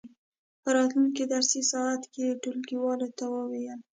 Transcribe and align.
په 0.61 0.69
راتلونکې 0.77 1.23
درسي 1.33 1.61
ساعت 1.71 2.01
کې 2.13 2.21
یې 2.29 2.39
ټولګیوالو 2.43 3.07
ته 3.17 3.23
ولولئ. 3.31 3.65